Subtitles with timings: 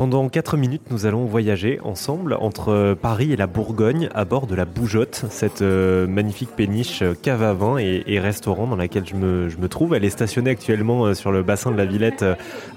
[0.00, 4.54] Pendant 4 minutes, nous allons voyager ensemble entre Paris et la Bourgogne à bord de
[4.54, 9.14] la Boujotte, cette euh, magnifique péniche euh, cave à vin et, restaurant dans laquelle je
[9.14, 9.92] me, trouve.
[9.92, 12.24] Elle est stationnée actuellement euh, sur le bassin de la Villette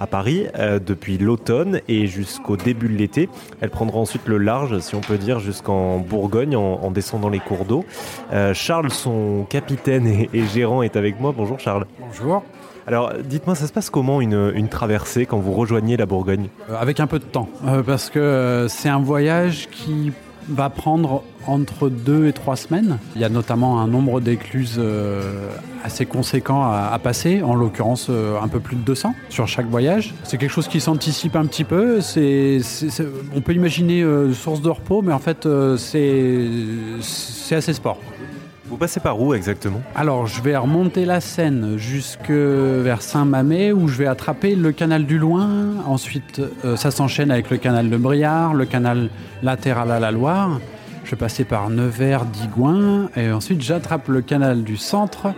[0.00, 0.48] à Paris
[0.84, 3.28] depuis l'automne et jusqu'au début de l'été.
[3.60, 7.66] Elle prendra ensuite le large, si on peut dire, jusqu'en Bourgogne en, descendant les cours
[7.66, 7.84] d'eau.
[8.52, 11.32] Charles, son capitaine et, et gérant, est avec moi.
[11.36, 11.86] Bonjour Charles.
[12.00, 12.42] Bonjour.
[12.86, 16.48] Alors, dites-moi, ça se passe comment une, traversée quand vous rejoignez la Bourgogne?
[16.68, 20.12] Euh, Avec un peu de temps, euh, parce que euh, c'est un voyage qui
[20.48, 22.96] va prendre entre deux et trois semaines.
[23.16, 24.80] Il y a notamment un nombre d'écluses
[25.84, 30.14] assez conséquent à, passer, en l'occurrence un peu plus de 200 sur chaque voyage.
[30.24, 32.00] C'est quelque chose qui s'anticipe un petit peu.
[33.36, 37.98] on peut imaginer source de repos, mais en fait c'est assez sport.
[38.72, 39.82] Vous passez par où exactement?
[39.94, 45.04] Alors, je vais remonter la Seine jusque vers Saint-Mamet où je vais attraper le canal
[45.04, 45.74] du Loing.
[45.86, 49.10] Ensuite, euh, ça s'enchaîne avec le canal de Briard, le canal
[49.42, 50.58] latéral à la Loire.
[51.04, 55.34] Je vais passer par Nevers, Digoin et ensuite j'attrape le canal du Centre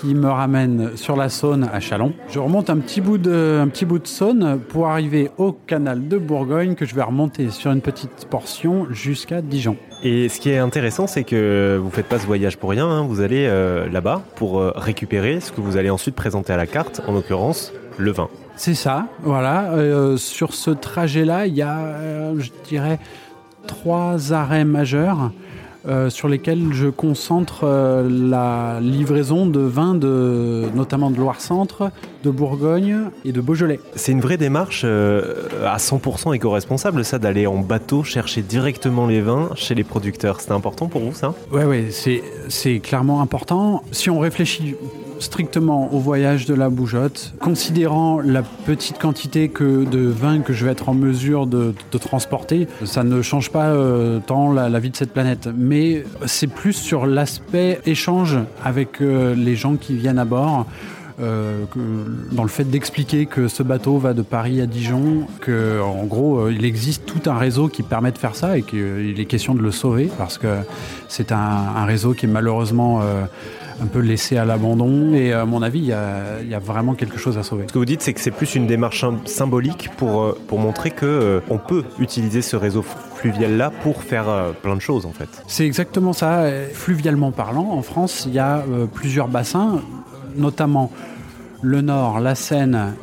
[0.00, 2.12] qui me ramène sur la Saône à Chalon.
[2.28, 6.08] Je remonte un petit bout de, un petit bout de Saône pour arriver au canal
[6.08, 9.76] de Bourgogne que je vais remonter sur une petite portion jusqu'à Dijon.
[10.02, 12.88] Et ce qui est intéressant, c'est que vous ne faites pas ce voyage pour rien.
[12.88, 13.06] Hein.
[13.06, 16.66] Vous allez euh, là-bas pour euh, récupérer ce que vous allez ensuite présenter à la
[16.66, 18.28] carte, en l'occurrence le vin.
[18.56, 19.72] C'est ça, voilà.
[19.72, 22.98] Euh, sur ce trajet-là, il y a, je dirais,
[23.66, 25.30] trois arrêts majeurs.
[25.88, 31.90] Euh, sur lesquels je concentre euh, la livraison de vins, de, notamment de Loire-Centre,
[32.22, 33.80] de Bourgogne et de Beaujolais.
[33.96, 39.20] C'est une vraie démarche euh, à 100% éco-responsable, ça, d'aller en bateau chercher directement les
[39.20, 40.40] vins chez les producteurs.
[40.40, 41.34] C'est important pour vous, ça?
[41.50, 41.88] Oui, ouais,
[42.48, 43.82] c'est clairement important.
[43.90, 44.76] Si on réfléchit
[45.22, 50.72] strictement au voyage de la bougeotte, considérant la petite quantité de vin que je vais
[50.72, 55.12] être en mesure de, transporter, ça ne change pas euh, tant la, vie de cette
[55.12, 55.48] planète.
[55.56, 60.66] Mais c'est plus sur l'aspect échange avec euh, les gens qui viennent à bord.
[61.20, 61.64] Euh,
[62.32, 66.48] dans le fait d'expliquer que ce bateau va de Paris à Dijon, que en gros
[66.48, 69.62] il existe tout un réseau qui permet de faire ça et qu'il est question de
[69.62, 70.48] le sauver parce que
[71.08, 73.02] c'est un, un, réseau qui est malheureusement
[73.82, 75.14] un peu laissé à l'abandon.
[75.14, 77.64] Et à mon avis, il y a, vraiment quelque chose à sauver.
[77.68, 80.90] Ce que vous dites, c'est que c'est plus une démarche symbolique pour, euh, pour montrer
[80.90, 82.84] qu'on euh, on peut utiliser ce réseau
[83.16, 85.28] fluvial-là pour faire euh, plein de choses, en fait.
[85.48, 86.44] C'est exactement ça.
[86.72, 89.80] Fluvialement parlant, en France, il y a plusieurs bassins,
[90.36, 90.90] notamment
[91.62, 92.94] le nord, la Seine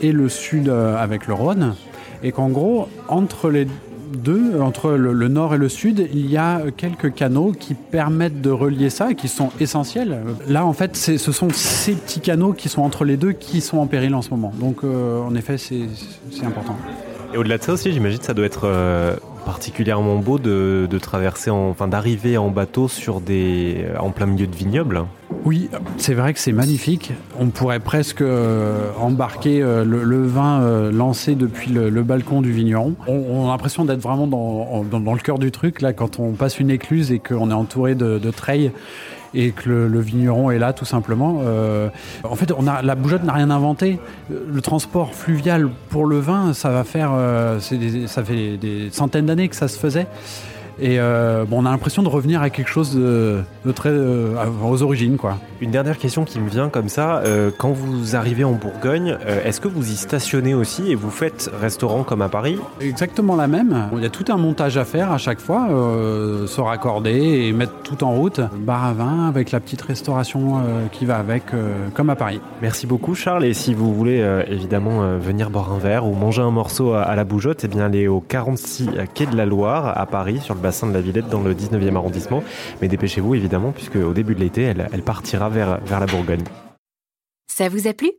[0.00, 1.74] et le sud avec le Rhône.
[2.22, 3.66] Et qu'en gros, entre les
[4.12, 8.50] deux, entre le, nord et le sud, il y a quelques canaux qui permettent de
[8.50, 10.18] relier ça, qui sont essentiels.
[10.48, 13.78] Là, en fait, ce sont ces petits canaux qui sont entre les deux qui sont
[13.78, 14.52] en péril en ce moment.
[14.58, 16.76] Donc, euh, en effet, c'est important.
[17.32, 19.16] Et au-delà de ça aussi, j'imagine ça doit être euh,
[19.50, 25.06] particulièrement beau de, traverser, enfin d'arriver en bateau sur des, en plein milieu de vignobles.
[25.44, 27.12] Oui, c'est vrai que c'est magnifique.
[27.36, 32.94] On pourrait presque euh, embarquer euh, le, vin euh, lancé depuis le, balcon du vigneron.
[33.08, 36.70] On, a l'impression d'être vraiment dans, le cœur du truc, là, quand on passe une
[36.70, 38.70] écluse et qu'on est entouré de, de treilles
[39.34, 41.42] et que le, vigneron est là tout simplement.
[42.24, 43.98] en fait, on a, la bougeotte n'a rien inventé.
[44.30, 47.12] Le transport fluvial pour le vin, ça va faire,
[47.60, 50.06] ça fait des centaines d'années que ça se faisait.
[50.78, 53.42] Et euh, bon, on a l'impression de revenir à quelque chose de,
[53.74, 55.36] très euh, aux origines, quoi.
[55.60, 59.60] Une dernière question qui me vient comme ça euh, quand vous arrivez en Bourgogne, est-ce
[59.60, 62.58] que vous y stationnez aussi et vous faites restaurant comme à Paris?
[62.80, 63.88] Exactement la même.
[63.96, 67.72] Il y a tout un montage à faire à chaque fois, se raccorder et mettre
[67.82, 68.40] tout en route.
[68.60, 71.44] Bar à vin avec la petite restauration qui va avec,
[71.94, 72.40] comme à Paris.
[72.62, 73.44] Merci beaucoup, Charles.
[73.44, 77.24] Et si vous voulez évidemment venir boire un verre ou manger un morceau à, la
[77.24, 80.92] Bougeotte, eh bien allez au 46 quai de la Loire à Paris sur bassin de
[80.92, 82.42] la Villette dans le 19e arrondissement.
[82.80, 86.44] Mais dépêchez-vous évidemment, puisque au début de l'été, elle, partira vers, vers la Bourgogne.
[87.52, 88.12] Ça vous a plu?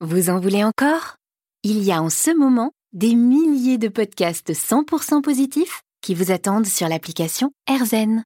[0.00, 1.16] Vous en voulez encore?
[1.62, 6.66] Il y a en ce moment des milliers de podcasts 100% positifs qui vous attendent
[6.66, 8.22] sur l'application AirZen.